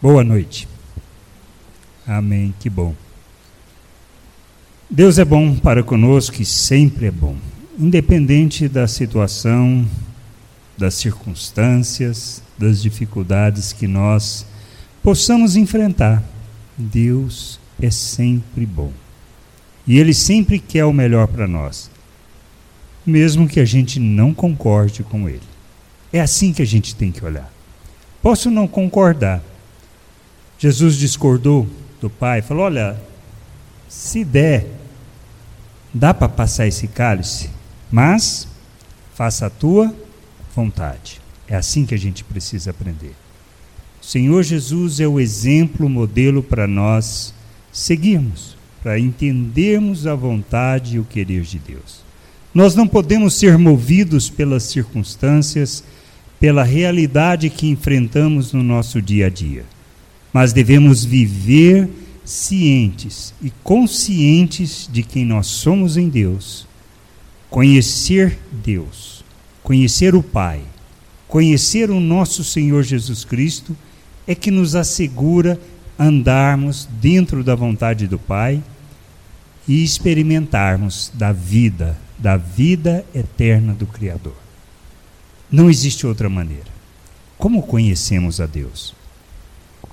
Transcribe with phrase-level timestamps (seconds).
[0.00, 0.68] Boa noite.
[2.06, 2.94] Amém, que bom.
[4.90, 7.34] Deus é bom para conosco e sempre é bom,
[7.78, 9.88] independente da situação,
[10.76, 14.46] das circunstâncias, das dificuldades que nós
[15.02, 16.22] possamos enfrentar.
[16.76, 18.92] Deus é sempre bom.
[19.86, 21.90] E Ele sempre quer o melhor para nós,
[23.04, 25.40] mesmo que a gente não concorde com Ele.
[26.12, 27.50] É assim que a gente tem que olhar.
[28.22, 29.42] Posso não concordar.
[30.58, 31.66] Jesus discordou
[32.00, 33.00] do Pai, falou: Olha,
[33.88, 34.66] se der,
[35.92, 37.50] dá para passar esse cálice,
[37.90, 38.48] mas
[39.14, 39.94] faça a tua
[40.54, 41.20] vontade.
[41.48, 43.14] É assim que a gente precisa aprender.
[44.02, 47.34] O Senhor Jesus é o exemplo, o modelo para nós
[47.72, 52.04] seguirmos, para entendermos a vontade e o querer de Deus.
[52.54, 55.84] Nós não podemos ser movidos pelas circunstâncias,
[56.40, 59.64] pela realidade que enfrentamos no nosso dia a dia,
[60.32, 61.88] mas devemos viver
[62.24, 66.66] cientes e conscientes de quem nós somos em Deus,
[67.48, 69.24] conhecer Deus,
[69.62, 70.60] conhecer o Pai,
[71.28, 73.76] conhecer o nosso Senhor Jesus Cristo,
[74.26, 75.60] é que nos assegura
[75.98, 78.62] andarmos dentro da vontade do Pai
[79.66, 84.36] e experimentarmos da vida, da vida eterna do Criador.
[85.50, 86.76] Não existe outra maneira.
[87.38, 88.94] Como conhecemos a Deus?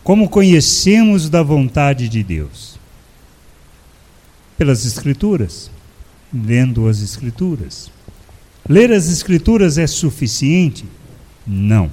[0.04, 2.78] Como conhecemos da vontade de Deus?
[4.58, 5.72] Pelas Escrituras,
[6.34, 7.90] lendo as Escrituras.
[8.68, 10.84] Ler as Escrituras é suficiente?
[11.48, 11.90] Não.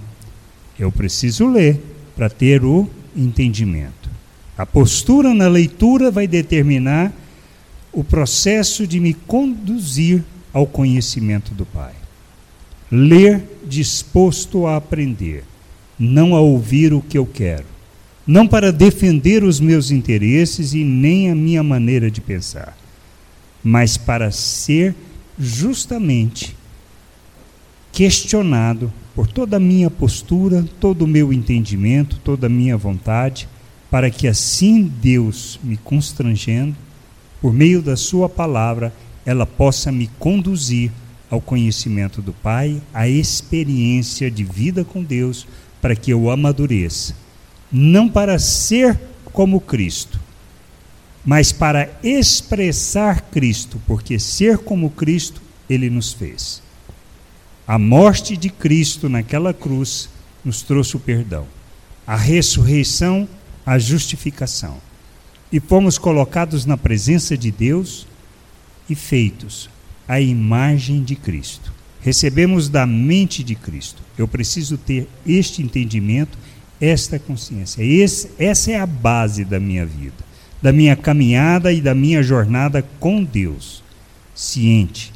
[0.77, 1.81] Eu preciso ler
[2.17, 4.11] para ter o entendimento.
[4.59, 7.13] A postura na leitura vai determinar
[7.93, 11.95] o processo de me conduzir ao conhecimento do Pai.
[12.91, 15.45] Ler disposto a aprender,
[15.97, 17.70] não a ouvir o que eu quero
[18.31, 22.79] não para defender os meus interesses e nem a minha maneira de pensar,
[23.61, 24.95] mas para ser
[25.37, 26.57] justamente
[27.91, 33.49] questionado por toda a minha postura, todo o meu entendimento, toda a minha vontade,
[33.91, 36.77] para que assim Deus me constrangendo,
[37.43, 38.95] por meio da Sua palavra,
[39.27, 40.93] ela possa me conduzir
[41.29, 45.49] ao conhecimento do Pai, à experiência de vida com Deus,
[45.83, 47.20] para que eu amadureça
[47.71, 48.99] não para ser
[49.33, 50.19] como Cristo,
[51.25, 56.63] mas para expressar Cristo, porque ser como Cristo ele nos fez.
[57.67, 60.09] A morte de Cristo naquela cruz
[60.45, 61.47] nos trouxe o perdão,
[62.07, 63.29] a ressurreição,
[63.65, 64.79] a justificação.
[65.53, 68.07] E fomos colocados na presença de Deus
[68.89, 69.69] e feitos
[70.09, 71.73] à imagem de Cristo.
[72.01, 74.03] Recebemos da mente de Cristo.
[74.17, 76.39] Eu preciso ter este entendimento
[76.81, 77.83] esta consciência.
[77.83, 80.25] Esse, essa é a base da minha vida,
[80.63, 83.83] da minha caminhada e da minha jornada com Deus,
[84.35, 85.13] ciente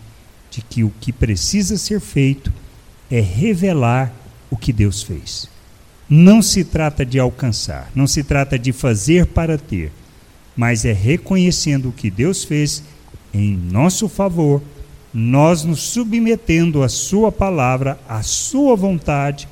[0.51, 2.53] de que o que precisa ser feito
[3.11, 4.13] é revelar
[4.51, 5.49] o que Deus fez.
[6.09, 9.91] Não se trata de alcançar, não se trata de fazer para ter,
[10.55, 12.83] mas é reconhecendo o que Deus fez
[13.33, 14.63] em nosso favor,
[15.13, 19.49] nós nos submetendo à Sua palavra, à Sua vontade,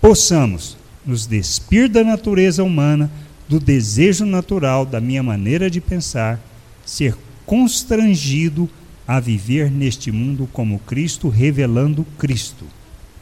[0.00, 3.10] possamos nos despir da natureza humana,
[3.48, 6.40] do desejo natural, da minha maneira de pensar,
[6.84, 8.68] ser constrangido
[9.06, 12.64] a viver neste mundo como Cristo, revelando Cristo.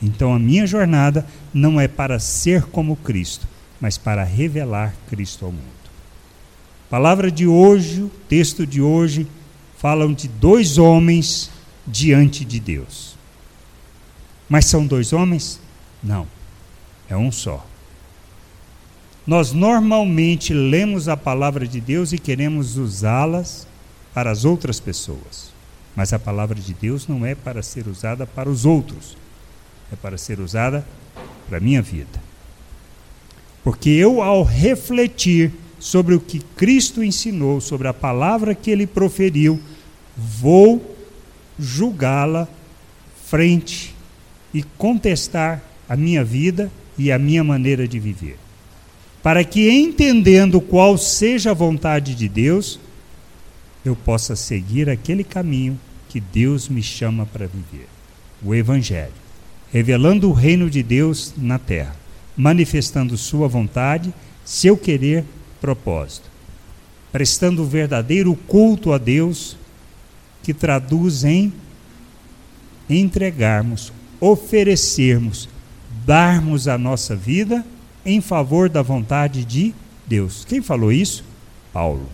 [0.03, 3.47] Então a minha jornada não é para ser como Cristo,
[3.81, 5.81] mas para revelar Cristo ao mundo.
[6.89, 9.27] Palavra de hoje, o texto de hoje,
[9.79, 11.51] falam de dois homens
[11.87, 13.17] diante de Deus.
[14.49, 15.61] Mas são dois homens?
[16.03, 16.27] Não.
[17.09, 17.67] É um só.
[19.27, 23.67] Nós normalmente lemos a palavra de Deus e queremos usá-las
[24.15, 25.51] para as outras pessoas.
[25.95, 29.17] Mas a palavra de Deus não é para ser usada para os outros,
[29.93, 30.87] é para ser usada
[31.49, 32.21] para a minha vida.
[33.63, 39.61] Porque eu, ao refletir sobre o que Cristo ensinou, sobre a palavra que ele proferiu,
[40.17, 40.97] vou
[41.59, 42.49] julgá-la
[43.27, 43.95] frente
[44.55, 48.39] e contestar a minha vida e a minha maneira de viver
[49.23, 52.81] para que, entendendo qual seja a vontade de Deus,
[53.85, 55.79] eu possa seguir aquele caminho
[56.09, 57.87] que Deus me chama para viver.
[58.43, 59.13] O Evangelho,
[59.71, 61.95] revelando o reino de Deus na terra,
[62.37, 64.13] manifestando Sua vontade,
[64.45, 65.25] seu querer,
[65.61, 66.29] propósito,
[67.13, 69.57] prestando o verdadeiro culto a Deus,
[70.43, 71.53] que traduz em
[72.89, 75.49] entregarmos, oferecermos,
[76.07, 77.65] darmos a nossa vida
[78.05, 79.75] em favor da vontade de
[80.07, 80.45] Deus.
[80.49, 81.25] Quem falou isso?
[81.73, 82.07] Paulo.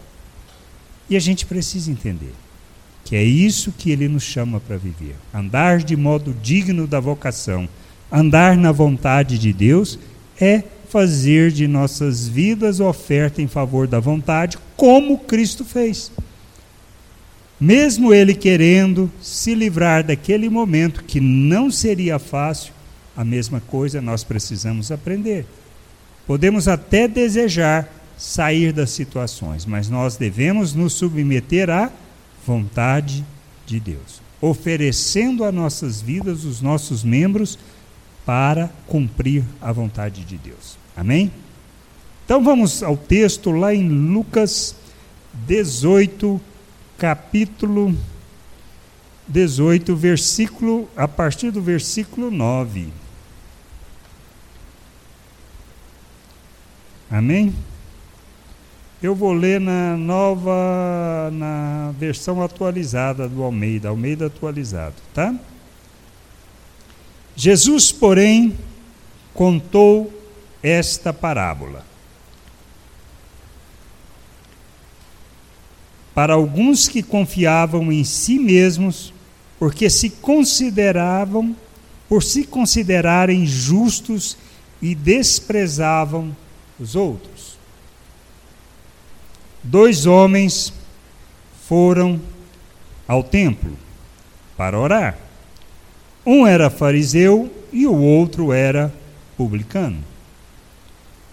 [1.09, 2.33] E a gente precisa entender
[3.05, 5.15] que é isso que ele nos chama para viver.
[5.33, 7.69] Andar de modo digno da vocação,
[8.11, 9.99] andar na vontade de Deus
[10.41, 16.11] é fazer de nossas vidas oferta em favor da vontade, como Cristo fez.
[17.61, 22.73] Mesmo ele querendo se livrar daquele momento que não seria fácil,
[23.17, 25.47] a mesma coisa nós precisamos aprender.
[26.27, 31.91] Podemos até desejar sair das situações, mas nós devemos nos submeter à
[32.47, 33.25] vontade
[33.67, 37.59] de Deus, oferecendo a nossas vidas, os nossos membros,
[38.25, 40.77] para cumprir a vontade de Deus.
[40.97, 41.31] Amém?
[42.25, 44.75] Então vamos ao texto lá em Lucas
[45.47, 46.41] 18,
[46.99, 47.97] capítulo
[49.29, 52.89] 18, versículo, a partir do versículo 9.
[57.11, 57.55] Amém?
[59.03, 65.35] Eu vou ler na nova, na versão atualizada do Almeida, Almeida atualizado, tá?
[67.37, 68.57] Jesus, porém,
[69.35, 70.13] contou
[70.63, 71.85] esta parábola.
[76.15, 79.13] Para alguns que confiavam em si mesmos,
[79.59, 81.55] porque se consideravam,
[82.09, 84.37] por se considerarem justos
[84.81, 86.35] e desprezavam
[86.79, 87.57] os outros.
[89.63, 90.73] Dois homens
[91.67, 92.21] foram
[93.09, 93.73] ao templo
[94.57, 95.19] para orar.
[96.25, 98.93] Um era fariseu e o outro era
[99.37, 99.99] publicano.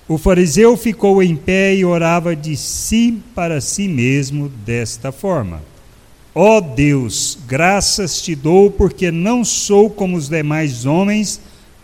[0.08, 5.62] O fariseu ficou em pé e orava de si para si mesmo desta forma:
[6.36, 11.40] Ó oh Deus, graças te dou, porque não sou como os demais homens,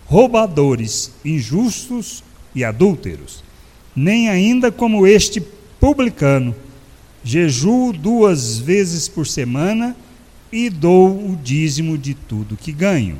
[0.05, 2.23] roubadores, injustos
[2.53, 3.48] e adúlteros
[3.95, 5.41] nem ainda como este
[5.79, 6.55] publicano.
[7.23, 9.95] Jejuo duas vezes por semana
[10.51, 13.17] e dou o dízimo de tudo que ganho.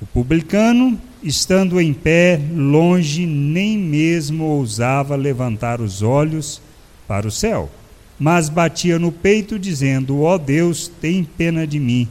[0.00, 6.60] O publicano, estando em pé, longe, nem mesmo ousava levantar os olhos
[7.06, 7.70] para o céu,
[8.18, 12.08] mas batia no peito, dizendo: Ó oh Deus, tem pena de mim,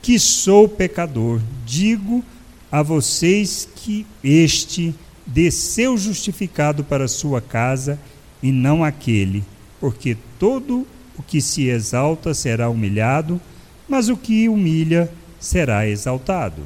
[0.00, 1.40] que sou pecador.
[1.66, 2.24] Digo
[2.70, 4.94] a vocês que este
[5.26, 7.98] desceu justificado para sua casa
[8.42, 9.44] e não aquele,
[9.80, 10.86] porque todo
[11.16, 13.40] o que se exalta será humilhado,
[13.88, 16.62] mas o que humilha será exaltado.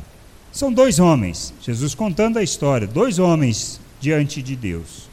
[0.53, 5.09] São dois homens, Jesus contando a história, dois homens diante de Deus.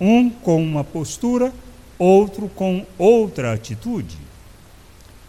[0.00, 1.52] Um com uma postura,
[1.98, 4.16] outro com outra atitude.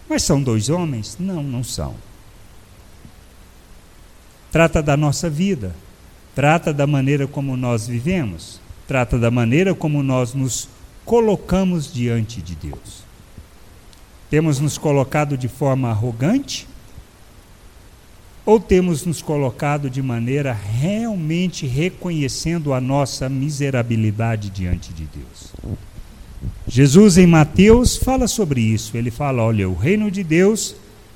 [0.09, 1.17] Mas são dois homens?
[1.19, 1.95] Não, não são.
[4.51, 5.75] Trata da nossa vida,
[6.37, 10.69] trata da maneira como nós vivemos, trata da maneira como nós nos
[11.03, 13.01] colocamos diante de Deus.
[14.29, 16.67] Temos nos colocado de forma arrogante?
[18.45, 25.53] Ou temos nos colocado de maneira realmente reconhecendo a nossa miserabilidade diante de Deus?
[26.67, 28.95] Jesus, em Mateus, fala sobre isso.
[28.95, 30.75] Ele fala: olha, o reino de Deus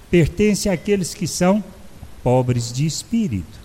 [0.09, 1.63] pertence àqueles que são
[2.23, 3.60] pobres de espírito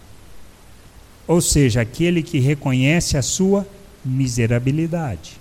[1.26, 3.66] ou seja, aquele que reconhece a sua
[4.04, 5.38] miserabilidade.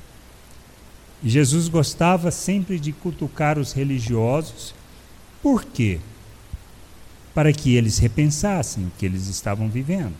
[1.23, 4.73] Jesus gostava sempre de cutucar os religiosos,
[5.41, 5.99] por quê?
[7.33, 10.15] Para que eles repensassem o que eles estavam vivendo.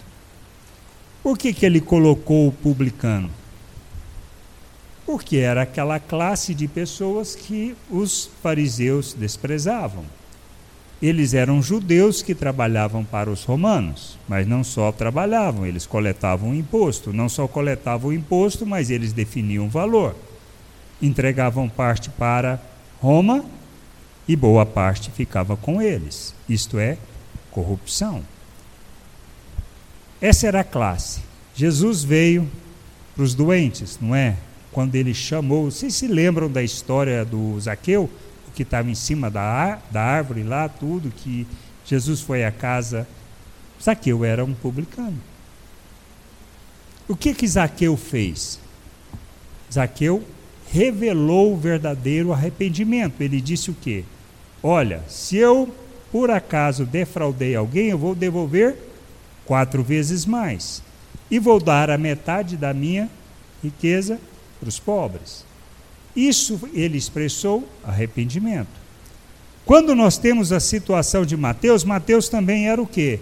[1.24, 3.32] Por que, que ele colocou o publicano?
[5.06, 10.06] Porque era aquela classe de pessoas que os fariseus desprezavam.
[11.02, 17.12] Eles eram judeus que trabalhavam para os romanos, mas não só trabalhavam, eles coletavam imposto.
[17.12, 20.16] Não só coletavam imposto, mas eles definiam valor.
[21.02, 22.60] Entregavam parte para
[23.00, 23.44] Roma
[24.28, 26.34] e boa parte ficava com eles.
[26.48, 26.98] Isto é,
[27.52, 28.24] corrupção.
[30.22, 31.22] Essa era a classe.
[31.54, 32.50] Jesus veio
[33.14, 34.36] para os doentes, não é?
[34.72, 38.10] Quando ele chamou, vocês se lembram da história do Zaqueu?
[38.56, 41.46] Que estava em cima da, da árvore lá, tudo, que
[41.86, 43.08] Jesus foi à casa.
[43.82, 45.20] Zaqueu era um publicano.
[47.08, 48.60] O que que Zaqueu fez?
[49.72, 50.24] Zaqueu
[50.72, 53.22] revelou o verdadeiro arrependimento.
[53.22, 54.04] Ele disse o quê?
[54.64, 55.72] Olha, se eu
[56.12, 58.76] por acaso defraudei alguém, eu vou devolver
[59.46, 60.82] quatro vezes mais.
[61.30, 63.10] E vou dar a metade da minha
[63.64, 64.20] riqueza
[64.60, 65.45] para os pobres.
[66.16, 68.70] Isso ele expressou arrependimento.
[69.66, 73.20] Quando nós temos a situação de Mateus, Mateus também era o quê?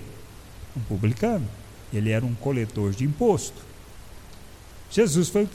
[0.75, 1.47] Um publicano.
[1.91, 3.62] Ele era um coletor de imposto.
[4.91, 5.47] Jesus foi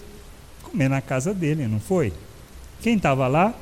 [0.62, 2.12] comer na casa dele, não foi?
[2.80, 3.54] Quem estava lá?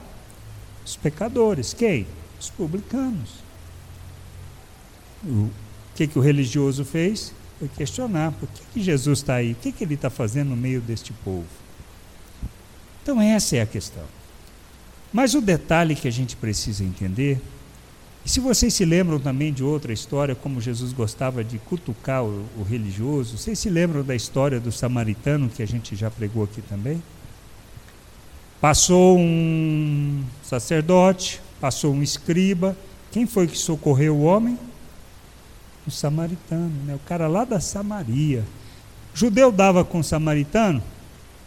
[0.85, 1.75] Os pecadores.
[1.75, 2.07] Quem?
[2.41, 3.47] Os publicanos.
[5.25, 5.51] O
[5.95, 7.33] que, que o religioso fez?
[7.59, 9.53] Foi questionar: por que, que Jesus está aí?
[9.53, 11.66] O que, que ele está fazendo no meio deste povo?
[13.07, 14.03] Então, essa é a questão.
[15.13, 17.41] Mas o detalhe que a gente precisa entender,
[18.25, 22.45] e se vocês se lembram também de outra história, como Jesus gostava de cutucar o,
[22.59, 26.61] o religioso, vocês se lembram da história do samaritano que a gente já pregou aqui
[26.63, 27.01] também?
[28.61, 32.77] Passou um sacerdote, passou um escriba.
[33.13, 34.59] Quem foi que socorreu o homem?
[35.87, 36.97] O samaritano, né?
[36.97, 38.43] o cara lá da Samaria.
[39.15, 40.83] judeu dava com o samaritano?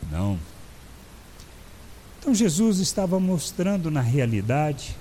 [0.10, 0.40] Não.
[2.20, 4.96] Então Jesus estava mostrando na realidade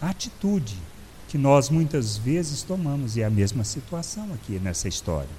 [0.00, 0.76] a atitude
[1.28, 5.30] que nós muitas vezes tomamos, e é a mesma situação aqui nessa história.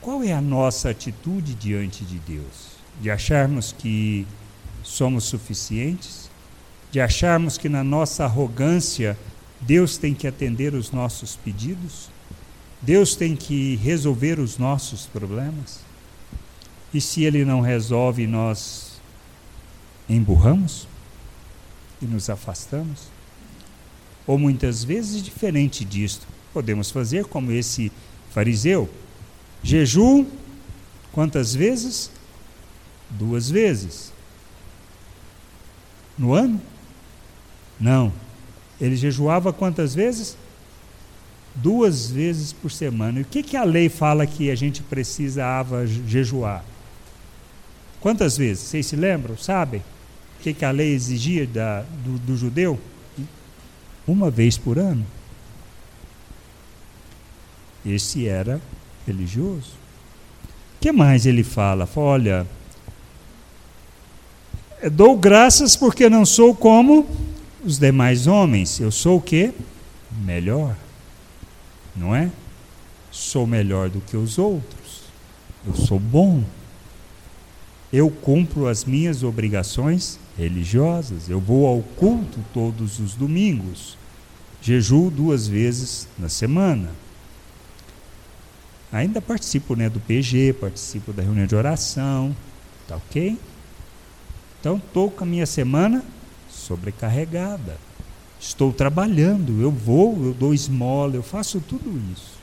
[0.00, 2.78] Qual é a nossa atitude diante de Deus?
[3.00, 4.26] De acharmos que
[4.82, 6.30] somos suficientes,
[6.92, 9.18] de acharmos que na nossa arrogância
[9.60, 12.10] Deus tem que atender os nossos pedidos,
[12.80, 15.80] Deus tem que resolver os nossos problemas,
[16.94, 18.87] e se Ele não resolve, nós
[20.08, 20.86] emburramos
[22.00, 23.08] e nos afastamos?
[24.26, 27.92] Ou muitas vezes, diferente disto, podemos fazer como esse
[28.30, 28.88] fariseu:
[29.62, 30.26] jejum,
[31.12, 32.10] quantas vezes?
[33.10, 34.12] Duas vezes
[36.18, 36.60] no ano?
[37.78, 38.12] Não.
[38.80, 40.36] Ele jejuava quantas vezes?
[41.54, 43.20] Duas vezes por semana.
[43.20, 46.64] E o que, que a lei fala que a gente precisava jejuar?
[48.00, 48.64] Quantas vezes?
[48.64, 49.36] Vocês se lembram?
[49.36, 49.82] Sabem?
[50.38, 52.78] O que, que a lei exigia da, do, do judeu?
[54.06, 55.04] Uma vez por ano.
[57.84, 58.60] Esse era
[59.06, 59.72] religioso.
[60.76, 61.86] O que mais ele fala?
[61.86, 62.46] Fala, olha,
[64.92, 67.04] Dou graças porque não sou como
[67.64, 68.78] os demais homens.
[68.78, 69.52] Eu sou o quê?
[70.24, 70.76] Melhor.
[71.96, 72.30] Não é?
[73.10, 75.02] Sou melhor do que os outros.
[75.66, 76.44] Eu sou bom.
[77.92, 81.28] Eu cumpro as minhas obrigações religiosas.
[81.28, 83.96] Eu vou ao culto todos os domingos.
[84.60, 86.90] Jejuo duas vezes na semana.
[88.92, 92.36] Ainda participo né, do PG, participo da reunião de oração.
[92.86, 93.38] Tá ok?
[94.60, 96.04] Então, estou com a minha semana
[96.50, 97.78] sobrecarregada.
[98.40, 102.38] Estou trabalhando, eu vou, eu dou esmola, eu faço tudo isso.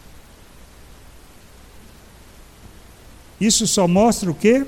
[3.40, 4.66] Isso só mostra o quê?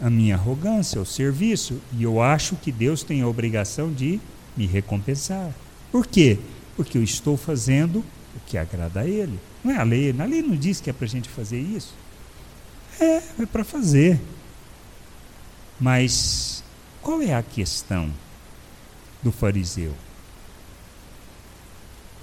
[0.00, 1.80] A minha arrogância, o serviço.
[1.92, 4.20] E eu acho que Deus tem a obrigação de
[4.56, 5.52] me recompensar.
[5.90, 6.38] Por quê?
[6.76, 9.38] Porque eu estou fazendo o que agrada a Ele.
[9.62, 11.94] Não é a lei, a lei não diz que é para a gente fazer isso.
[13.00, 14.20] É, é para fazer.
[15.80, 16.62] Mas
[17.00, 18.10] qual é a questão
[19.22, 19.92] do fariseu?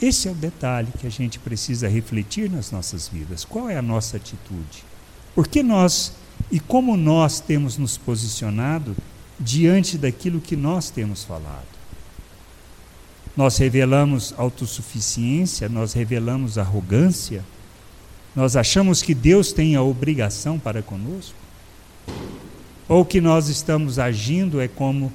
[0.01, 3.45] Esse é o detalhe que a gente precisa refletir nas nossas vidas.
[3.45, 4.83] Qual é a nossa atitude?
[5.35, 6.13] Porque nós
[6.51, 8.95] e como nós temos nos posicionado
[9.39, 11.71] diante daquilo que nós temos falado?
[13.35, 17.43] Nós revelamos autossuficiência, nós revelamos arrogância,
[18.35, 21.35] nós achamos que Deus tem a obrigação para conosco?
[22.87, 25.11] Ou que nós estamos agindo é como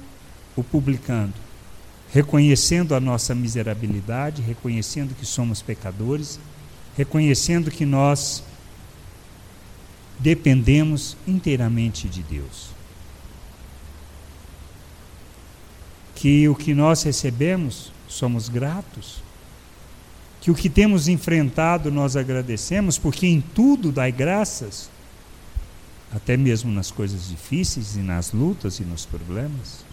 [0.55, 1.33] o publicando,
[2.11, 6.39] reconhecendo a nossa miserabilidade, reconhecendo que somos pecadores,
[6.95, 8.43] reconhecendo que nós
[10.19, 12.69] dependemos inteiramente de Deus.
[16.15, 19.21] Que o que nós recebemos somos gratos,
[20.41, 24.89] que o que temos enfrentado nós agradecemos, porque em tudo dai graças
[26.13, 29.85] até mesmo nas coisas difíceis e nas lutas e nos problemas.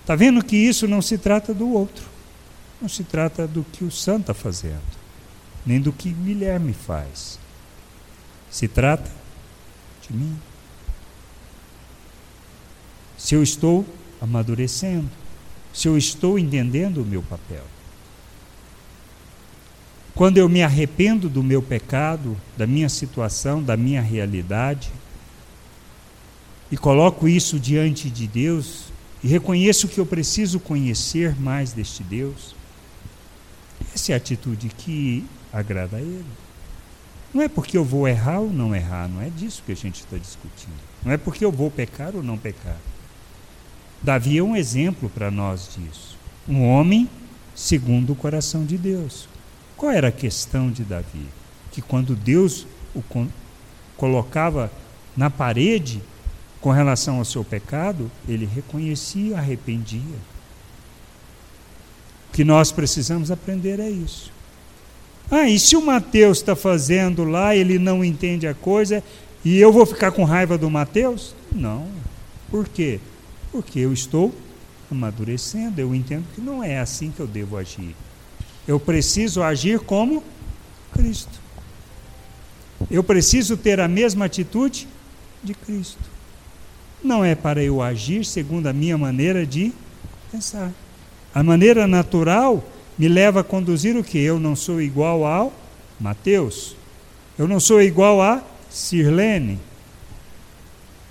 [0.00, 2.04] Está vendo que isso não se trata do outro,
[2.80, 4.80] não se trata do que o santo está fazendo,
[5.64, 7.39] nem do que Guilherme faz.
[8.50, 9.10] Se trata
[10.02, 10.36] de mim.
[13.16, 13.86] Se eu estou
[14.20, 15.08] amadurecendo,
[15.72, 17.64] se eu estou entendendo o meu papel.
[20.14, 24.90] Quando eu me arrependo do meu pecado, da minha situação, da minha realidade,
[26.70, 28.86] e coloco isso diante de Deus,
[29.22, 32.54] e reconheço que eu preciso conhecer mais deste Deus,
[33.94, 36.24] essa é a atitude que agrada a Ele.
[37.32, 40.00] Não é porque eu vou errar ou não errar, não é disso que a gente
[40.00, 40.74] está discutindo.
[41.04, 42.76] Não é porque eu vou pecar ou não pecar.
[44.02, 46.16] Davi é um exemplo para nós disso.
[46.48, 47.08] Um homem
[47.54, 49.28] segundo o coração de Deus.
[49.76, 51.26] Qual era a questão de Davi?
[51.70, 53.02] Que quando Deus o
[53.96, 54.72] colocava
[55.16, 56.02] na parede
[56.60, 60.18] com relação ao seu pecado, ele reconhecia, arrependia.
[62.28, 64.32] O que nós precisamos aprender é isso.
[65.30, 69.02] Ah, e se o Mateus está fazendo lá, ele não entende a coisa,
[69.44, 71.34] e eu vou ficar com raiva do Mateus?
[71.52, 71.86] Não.
[72.50, 72.98] Por quê?
[73.52, 74.34] Porque eu estou
[74.90, 77.94] amadurecendo, eu entendo que não é assim que eu devo agir.
[78.66, 80.22] Eu preciso agir como
[80.92, 81.40] Cristo.
[82.90, 84.88] Eu preciso ter a mesma atitude
[85.42, 86.02] de Cristo.
[87.02, 89.72] Não é para eu agir segundo a minha maneira de
[90.30, 90.72] pensar.
[91.34, 92.62] A maneira natural
[93.00, 94.18] me leva a conduzir o que?
[94.18, 95.50] Eu não sou igual ao
[95.98, 96.76] Mateus.
[97.38, 99.58] Eu não sou igual a Sirlene.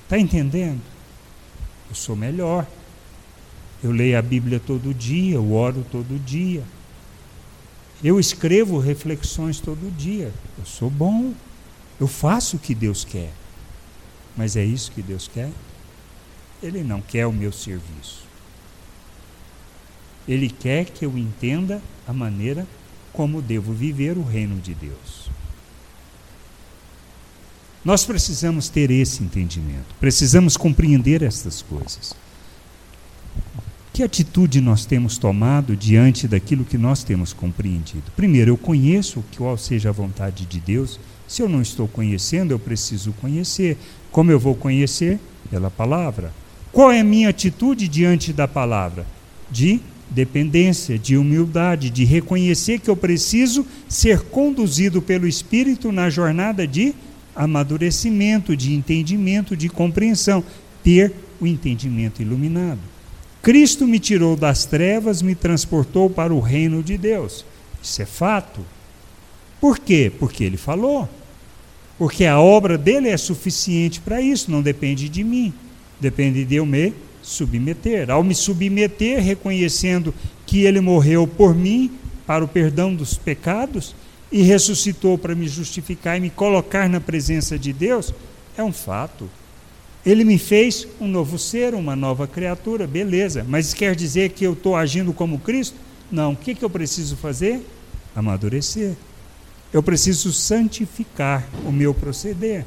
[0.03, 0.79] Está entendendo?
[1.89, 2.67] Eu sou melhor.
[3.83, 6.61] Eu leio a Bíblia todo dia, eu oro todo dia.
[8.03, 10.31] Eu escrevo reflexões todo dia.
[10.59, 11.33] Eu sou bom.
[11.99, 13.31] Eu faço o que Deus quer.
[14.37, 15.49] Mas é isso que Deus quer?
[16.61, 18.28] Ele não quer o meu serviço.
[20.29, 22.67] Ele quer que eu entenda a maneira
[23.11, 25.31] como devo viver o reino de Deus.
[27.83, 32.13] Nós precisamos ter esse entendimento, precisamos compreender estas coisas.
[33.91, 38.11] Que atitude nós temos tomado diante daquilo que nós temos compreendido?
[38.15, 40.99] Primeiro, eu conheço qual seja a vontade de Deus.
[41.27, 43.77] Se eu não estou conhecendo, eu preciso conhecer.
[44.11, 45.19] Como eu vou conhecer?
[45.49, 46.31] Pela palavra.
[46.71, 49.07] Qual é a minha atitude diante da palavra?
[49.49, 56.67] De dependência, de humildade, de reconhecer que eu preciso ser conduzido pelo Espírito na jornada
[56.67, 56.93] de
[57.35, 60.43] amadurecimento, de entendimento, de compreensão,
[60.83, 62.79] ter o entendimento iluminado.
[63.41, 67.45] Cristo me tirou das trevas, me transportou para o reino de Deus.
[67.81, 68.59] Isso é fato.
[69.61, 70.11] Por quê?
[70.19, 71.07] Porque ele falou.
[71.97, 75.53] Porque a obra dele é suficiente para isso, não depende de mim.
[75.99, 76.93] Depende de eu me
[77.29, 78.09] submeter.
[78.09, 80.13] Ao me submeter, reconhecendo
[80.45, 81.91] que ele morreu por mim,
[82.25, 83.95] para o perdão dos pecados,
[84.31, 88.13] e ressuscitou para me justificar e me colocar na presença de Deus,
[88.57, 89.29] é um fato.
[90.05, 94.53] Ele me fez um novo ser, uma nova criatura, beleza, mas quer dizer que eu
[94.53, 95.75] estou agindo como Cristo?
[96.11, 96.33] Não.
[96.33, 97.61] O que, que eu preciso fazer?
[98.15, 98.95] Amadurecer.
[99.71, 102.65] Eu preciso santificar o meu proceder,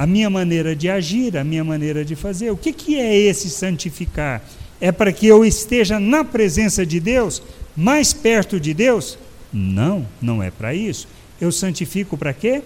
[0.00, 2.50] a minha maneira de agir, a minha maneira de fazer.
[2.50, 4.42] O que, que é esse santificar?
[4.80, 7.42] É para que eu esteja na presença de Deus,
[7.76, 9.18] mais perto de Deus?
[9.52, 11.06] Não, não é para isso.
[11.38, 12.62] Eu santifico para quê?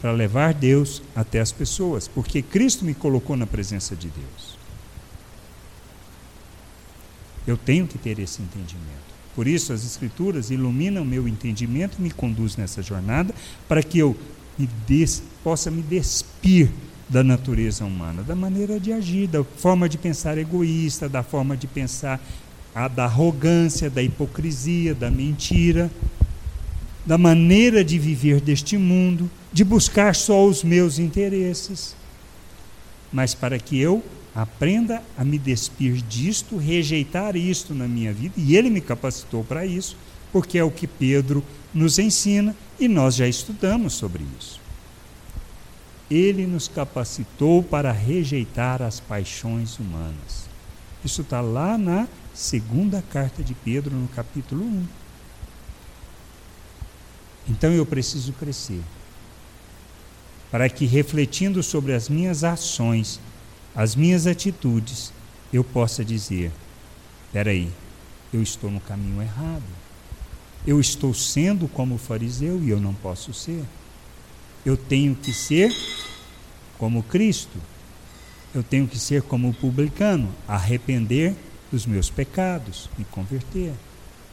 [0.00, 4.56] Para levar Deus até as pessoas, porque Cristo me colocou na presença de Deus.
[7.46, 9.04] Eu tenho que ter esse entendimento.
[9.34, 13.34] Por isso, as Escrituras iluminam meu entendimento e me conduzem nessa jornada
[13.68, 14.16] para que eu
[14.58, 16.70] me des, possa me despir
[17.08, 21.66] da natureza humana, da maneira de agir, da forma de pensar egoísta, da forma de
[21.66, 22.20] pensar
[22.74, 25.90] a, da arrogância, da hipocrisia, da mentira,
[27.04, 31.94] da maneira de viver deste mundo, de buscar só os meus interesses,
[33.12, 34.02] mas para que eu
[34.34, 39.64] aprenda a me despir disto, rejeitar isto na minha vida, e ele me capacitou para
[39.64, 39.96] isso,
[40.32, 44.60] porque é o que Pedro nos ensina e nós já estudamos sobre isso.
[46.10, 50.48] Ele nos capacitou para rejeitar as paixões humanas.
[51.04, 54.86] Isso está lá na segunda carta de Pedro, no capítulo 1.
[57.48, 58.82] Então eu preciso crescer.
[60.50, 63.20] Para que, refletindo sobre as minhas ações,
[63.74, 65.12] as minhas atitudes,
[65.52, 66.52] eu possa dizer:
[67.26, 67.70] espera aí,
[68.32, 69.85] eu estou no caminho errado.
[70.64, 73.64] Eu estou sendo como fariseu e eu não posso ser.
[74.64, 75.74] Eu tenho que ser
[76.78, 77.58] como Cristo.
[78.54, 81.34] Eu tenho que ser como publicano, arrepender
[81.70, 83.72] dos meus pecados, me converter.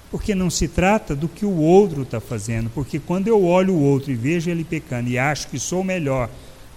[0.10, 3.82] Porque não se trata do que o outro está fazendo, porque quando eu olho o
[3.82, 6.30] outro e vejo ele pecando e acho que sou melhor,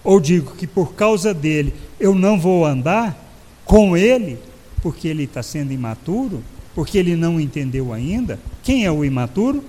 [0.03, 3.15] ou digo que por causa dele eu não vou andar
[3.63, 4.39] com ele,
[4.81, 6.43] porque ele está sendo imaturo,
[6.77, 9.63] porque ele não entendeu ainda, quem é o imaturo?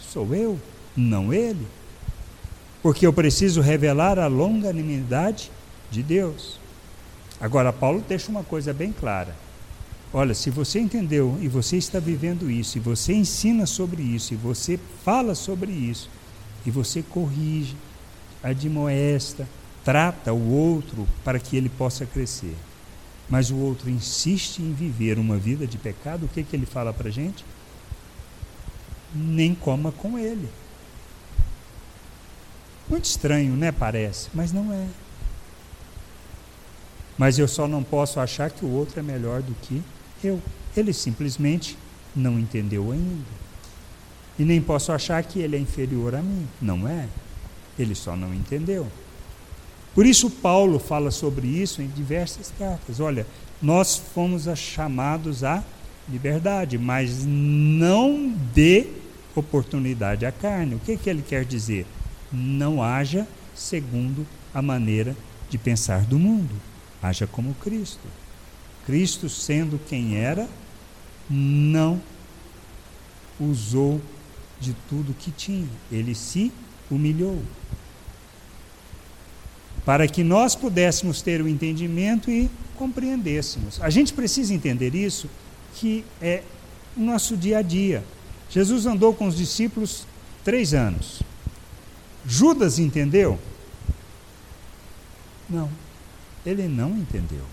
[0.00, 0.58] Sou eu,
[0.96, 1.66] não ele.
[2.82, 5.50] Porque eu preciso revelar a longanimidade
[5.90, 6.58] de Deus.
[7.38, 9.36] Agora, Paulo deixa uma coisa bem clara.
[10.10, 14.36] Olha, se você entendeu e você está vivendo isso, e você ensina sobre isso, e
[14.38, 16.08] você fala sobre isso,
[16.64, 17.76] e você corrige,
[18.42, 19.46] admoesta,
[19.84, 22.56] trata o outro para que ele possa crescer,
[23.28, 26.92] mas o outro insiste em viver uma vida de pecado, o que, que ele fala
[26.92, 27.44] para a gente?
[29.14, 30.48] Nem coma com ele.
[32.88, 33.72] Muito estranho, né?
[33.72, 34.86] Parece, mas não é.
[37.16, 39.82] Mas eu só não posso achar que o outro é melhor do que
[40.22, 40.42] eu.
[40.76, 41.78] Ele simplesmente
[42.14, 43.44] não entendeu ainda.
[44.38, 46.46] E nem posso achar que ele é inferior a mim.
[46.60, 47.08] Não é.
[47.78, 48.86] Ele só não entendeu.
[49.94, 52.98] Por isso, Paulo fala sobre isso em diversas cartas.
[52.98, 53.26] Olha,
[53.62, 55.62] nós fomos chamados à
[56.08, 58.88] liberdade, mas não dê
[59.34, 60.74] oportunidade à carne.
[60.74, 61.86] O que, que ele quer dizer?
[62.32, 65.16] Não haja segundo a maneira
[65.48, 66.54] de pensar do mundo.
[67.02, 68.06] Haja como Cristo.
[68.86, 70.48] Cristo, sendo quem era,
[71.30, 72.00] não
[73.40, 74.00] usou
[74.60, 75.68] de tudo que tinha.
[75.90, 76.52] Ele se
[76.90, 77.42] humilhou.
[79.84, 83.80] Para que nós pudéssemos ter o entendimento e compreendêssemos.
[83.82, 85.28] A gente precisa entender isso,
[85.74, 86.42] que é
[86.96, 88.02] o nosso dia a dia.
[88.50, 90.06] Jesus andou com os discípulos
[90.44, 91.22] três anos.
[92.26, 93.38] Judas entendeu?
[95.48, 95.70] Não,
[96.44, 97.44] ele não entendeu.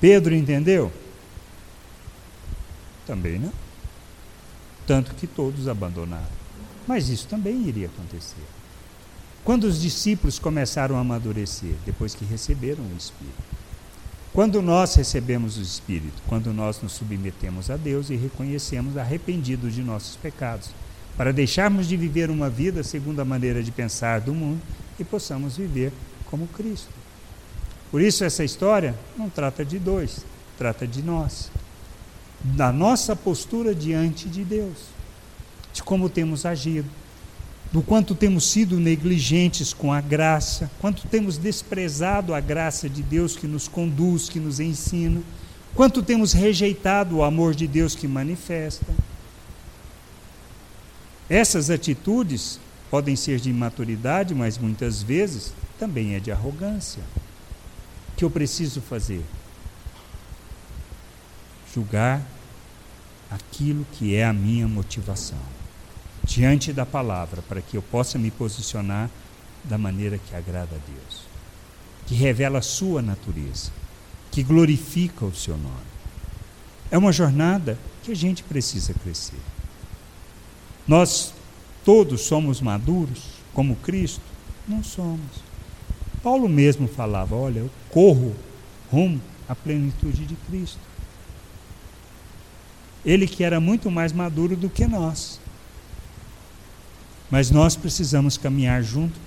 [0.00, 0.90] Pedro entendeu?
[3.06, 3.52] Também não.
[4.86, 6.40] Tanto que todos abandonaram.
[6.86, 8.42] Mas isso também iria acontecer.
[9.44, 13.42] Quando os discípulos começaram a amadurecer, depois que receberam o Espírito.
[14.32, 19.82] Quando nós recebemos o Espírito, quando nós nos submetemos a Deus e reconhecemos arrependidos de
[19.82, 20.70] nossos pecados,
[21.16, 24.60] para deixarmos de viver uma vida segundo a maneira de pensar do mundo
[24.98, 25.92] e possamos viver
[26.26, 26.88] como Cristo.
[27.90, 30.24] Por isso, essa história não trata de dois,
[30.56, 31.50] trata de nós,
[32.42, 34.78] da nossa postura diante de Deus,
[35.72, 36.88] de como temos agido,
[37.72, 43.36] do quanto temos sido negligentes com a graça, quanto temos desprezado a graça de Deus
[43.36, 45.22] que nos conduz, que nos ensina,
[45.74, 48.92] quanto temos rejeitado o amor de Deus que manifesta.
[51.28, 52.58] Essas atitudes
[52.90, 57.02] podem ser de imaturidade, mas muitas vezes também é de arrogância.
[58.08, 59.22] O que eu preciso fazer?
[61.72, 62.20] Julgar
[63.30, 65.59] aquilo que é a minha motivação
[66.30, 69.10] diante da palavra, para que eu possa me posicionar
[69.64, 71.22] da maneira que agrada a Deus,
[72.06, 73.72] que revela a sua natureza,
[74.30, 75.90] que glorifica o seu nome.
[76.88, 79.40] É uma jornada que a gente precisa crescer.
[80.86, 81.34] Nós
[81.84, 84.22] todos somos maduros como Cristo?
[84.68, 85.42] Não somos.
[86.22, 88.36] Paulo mesmo falava: Olha, eu corro
[88.90, 90.78] rumo à plenitude de Cristo.
[93.04, 95.40] Ele que era muito mais maduro do que nós.
[97.30, 99.18] Mas nós precisamos caminhar junto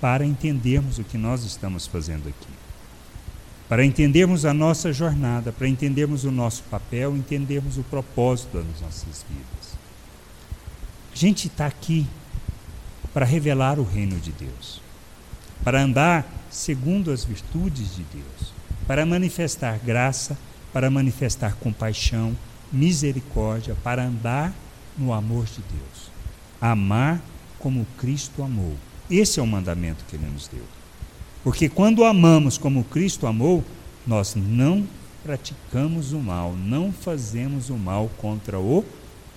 [0.00, 2.48] para entendermos o que nós estamos fazendo aqui.
[3.68, 9.24] Para entendermos a nossa jornada, para entendermos o nosso papel, entendermos o propósito das nossas
[9.28, 9.76] vidas.
[11.12, 12.06] A gente está aqui
[13.12, 14.86] para revelar o reino de Deus
[15.66, 18.52] para andar segundo as virtudes de Deus,
[18.86, 20.38] para manifestar graça,
[20.72, 22.36] para manifestar compaixão,
[22.72, 24.54] misericórdia, para andar
[24.96, 26.10] no amor de Deus.
[26.60, 27.20] Amar
[27.58, 28.76] como Cristo amou.
[29.10, 30.64] Esse é o mandamento que ele nos deu.
[31.44, 33.64] Porque quando amamos como Cristo amou,
[34.06, 34.86] nós não
[35.22, 38.84] praticamos o mal, não fazemos o mal contra o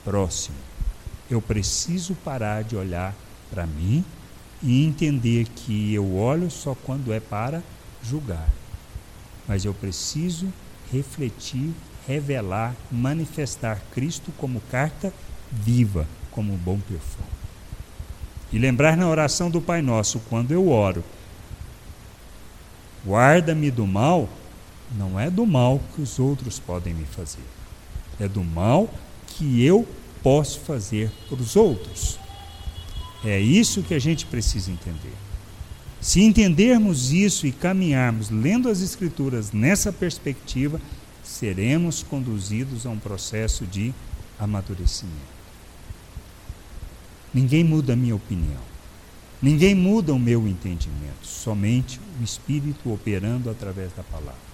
[0.03, 0.58] próximo.
[1.29, 3.15] Eu preciso parar de olhar
[3.51, 4.03] para mim
[4.62, 7.63] e entender que eu olho só quando é para
[8.03, 8.49] julgar.
[9.47, 10.51] Mas eu preciso
[10.91, 11.71] refletir,
[12.08, 15.13] revelar, manifestar Cristo como carta
[15.51, 17.38] viva, como um bom perfume.
[18.51, 21.03] E lembrar na oração do Pai Nosso, quando eu oro,
[23.05, 24.27] guarda-me do mal,
[24.97, 27.45] não é do mal que os outros podem me fazer,
[28.19, 28.89] é do mal
[29.27, 29.88] que eu
[30.23, 32.19] posso fazer para os outros.
[33.23, 35.13] É isso que a gente precisa entender.
[36.01, 40.79] Se entendermos isso e caminharmos lendo as Escrituras nessa perspectiva,
[41.23, 43.93] seremos conduzidos a um processo de
[44.39, 45.38] amadurecimento.
[47.34, 48.62] Ninguém muda a minha opinião.
[49.42, 51.26] Ninguém muda o meu entendimento.
[51.26, 54.50] Somente o Espírito operando através da palavra.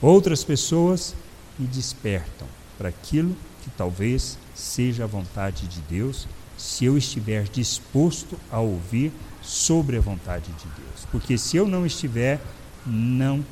[0.00, 1.14] Outras pessoas
[1.58, 6.26] me despertam para aquilo que talvez seja a vontade de Deus,
[6.58, 11.06] se eu estiver disposto a ouvir sobre a vontade de Deus.
[11.10, 12.40] Porque se eu não estiver,
[12.84, 13.44] não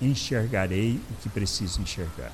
[0.00, 2.32] enxergarei o que preciso enxergar.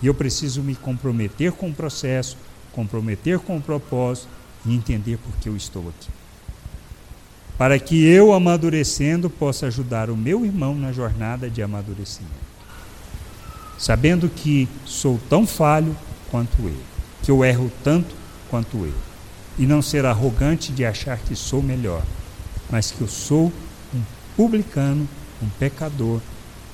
[0.00, 2.36] E eu preciso me comprometer com o processo,
[2.78, 4.28] comprometer com o propósito
[4.64, 6.08] e entender por que eu estou aqui.
[7.58, 12.32] Para que eu, amadurecendo, possa ajudar o meu irmão na jornada de amadurecimento.
[13.76, 15.96] Sabendo que sou tão falho
[16.30, 16.84] quanto ele,
[17.24, 18.14] que eu erro tanto
[18.48, 18.94] quanto ele.
[19.58, 22.04] e não ser arrogante de achar que sou melhor,
[22.70, 23.52] mas que eu sou
[23.92, 24.02] um
[24.36, 25.08] publicano,
[25.42, 26.20] um pecador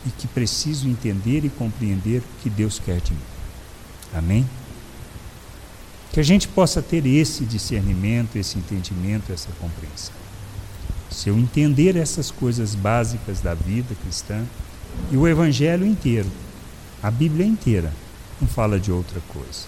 [0.05, 3.19] e que preciso entender e compreender o que Deus quer de mim.
[4.13, 4.47] Amém?
[6.15, 10.15] Que a gente possa ter esse discernimento, esse entendimento, essa compreensão.
[11.11, 14.45] Se eu entender essas coisas básicas da vida cristã
[15.11, 16.31] e o Evangelho inteiro,
[17.03, 17.93] a Bíblia inteira,
[18.41, 19.67] não fala de outra coisa.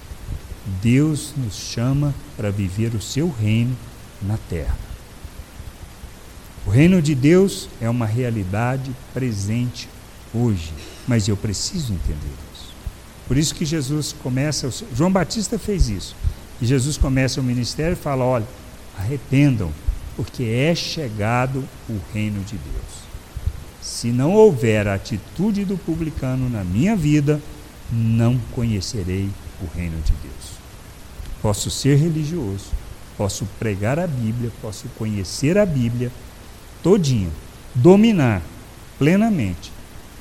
[0.81, 3.77] Deus nos chama para viver o seu reino
[4.23, 4.79] na terra.
[6.65, 9.89] O reino de Deus é uma realidade presente
[10.33, 10.73] hoje,
[11.09, 12.73] mas eu preciso entender isso.
[13.27, 16.15] Por isso que Jesus começa, João Batista fez isso.
[16.61, 18.47] E Jesus começa o ministério e fala: olha,
[18.99, 19.71] arrependam,
[20.17, 23.07] porque é chegado o reino de Deus.
[23.83, 27.41] Se não houver a atitude do publicano na minha vida,
[27.91, 30.57] não conhecerei o reino de Deus.
[31.41, 32.71] Posso ser religioso,
[33.17, 36.11] posso pregar a Bíblia, posso conhecer a Bíblia
[36.83, 37.31] todinha,
[37.75, 38.43] dominar
[38.99, 39.73] plenamente,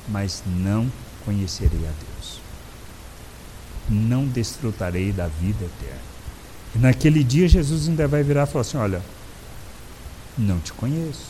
[0.08, 0.90] mas não
[1.24, 2.40] conhecerei a Deus.
[3.88, 6.15] Não desfrutarei da vida eterna.
[6.76, 9.00] E naquele dia Jesus ainda vai virar e falar assim: Olha,
[10.36, 11.24] não te conheço.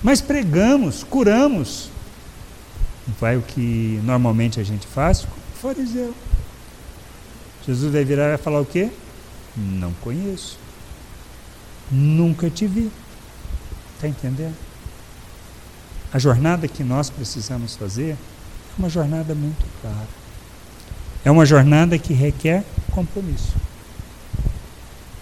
[0.00, 1.90] Mas pregamos, curamos.
[3.20, 5.24] Vai o que normalmente a gente faz?
[5.24, 5.28] O
[5.60, 6.14] fariseu.
[7.66, 8.90] Jesus vai virar e vai falar o quê?
[9.56, 10.56] Não conheço.
[11.90, 12.92] Nunca te vi.
[13.96, 14.54] Está entendendo?
[16.12, 18.16] A jornada que nós precisamos fazer é
[18.78, 20.08] uma jornada muito clara.
[21.24, 23.52] É uma jornada que requer compromisso.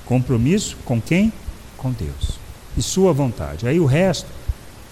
[0.07, 1.33] Compromisso com quem?
[1.77, 2.39] Com Deus.
[2.77, 3.67] E sua vontade.
[3.67, 4.29] Aí o resto,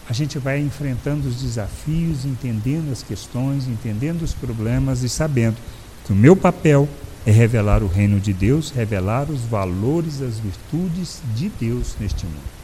[0.09, 5.57] a gente vai enfrentando os desafios, entendendo as questões, entendendo os problemas e sabendo
[6.05, 6.89] que o meu papel
[7.25, 12.55] é revelar o reino de Deus, revelar os valores, as virtudes de Deus neste mundo.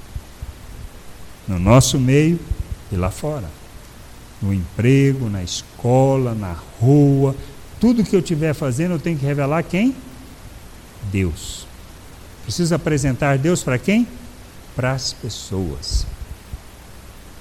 [1.49, 2.39] No nosso meio
[2.93, 3.49] e lá fora.
[4.43, 7.35] No emprego, na escola, na rua,
[7.79, 9.95] tudo que eu estiver fazendo eu tenho que revelar quem?
[11.11, 11.70] Deus.
[12.51, 14.09] Preciso apresentar Deus para quem?
[14.75, 16.05] Para as pessoas.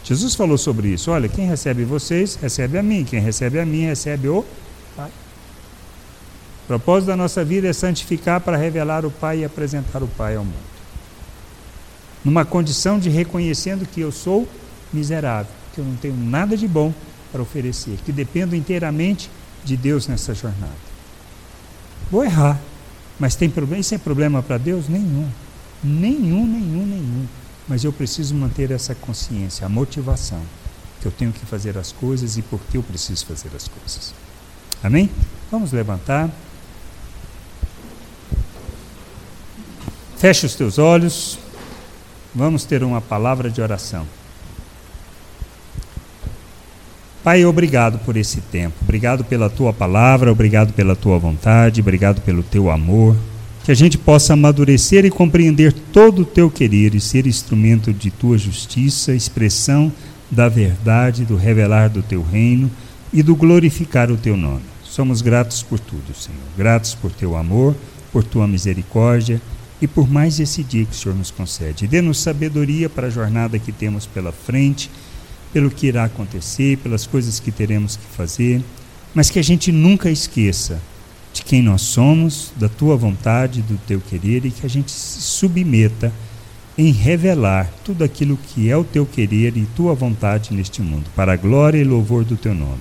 [0.04, 1.10] Jesus falou sobre isso.
[1.10, 3.04] Olha, quem recebe vocês, recebe a mim.
[3.04, 4.45] Quem recebe a mim, recebe o
[4.95, 5.10] Pai.
[6.63, 10.36] O propósito da nossa vida é santificar para revelar o Pai e apresentar o Pai
[10.36, 10.69] ao mundo.
[12.24, 14.48] Numa condição de reconhecendo que eu sou
[14.93, 16.93] miserável, que eu não tenho nada de bom
[17.32, 19.28] para oferecer, que dependo inteiramente
[19.65, 20.78] de Deus nessa jornada.
[22.12, 22.60] Vou errar,
[23.19, 24.88] mas tem problema, isso é problema para Deus?
[24.88, 25.29] Nenhum.
[25.84, 27.27] Nenhum, nenhum, nenhum.
[27.67, 30.41] Mas eu preciso manter essa consciência, a motivação,
[31.01, 34.13] que eu tenho que fazer as coisas e por que eu preciso fazer as coisas.
[34.82, 35.10] Amém?
[35.51, 36.29] Vamos levantar.
[40.17, 41.38] Feche os teus olhos.
[42.34, 44.05] Vamos ter uma palavra de oração.
[47.23, 52.41] Pai, obrigado por esse tempo, obrigado pela tua palavra, obrigado pela tua vontade, obrigado pelo
[52.41, 53.15] teu amor.
[53.65, 58.10] Que a gente possa amadurecer e compreender todo o teu querer e ser instrumento de
[58.10, 59.91] tua justiça, expressão
[60.32, 62.71] da verdade, do revelar do teu reino
[63.12, 64.63] e do glorificar o teu nome.
[64.84, 66.39] Somos gratos por tudo, Senhor.
[66.58, 67.75] Gratos por teu amor,
[68.13, 69.41] por tua misericórdia
[69.82, 71.86] e por mais esse dia que o Senhor nos concede.
[71.86, 74.89] Dê-nos sabedoria para a jornada que temos pela frente
[75.53, 78.62] pelo que irá acontecer, pelas coisas que teremos que fazer,
[79.13, 80.79] mas que a gente nunca esqueça
[81.33, 85.21] de quem nós somos, da tua vontade, do teu querer e que a gente se
[85.21, 86.12] submeta
[86.77, 91.33] em revelar tudo aquilo que é o teu querer e tua vontade neste mundo, para
[91.33, 92.79] a glória e louvor do teu nome.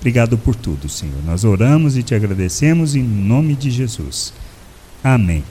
[0.00, 1.22] Obrigado por tudo, Senhor.
[1.24, 4.32] Nós oramos e te agradecemos em nome de Jesus.
[5.02, 5.44] Amém.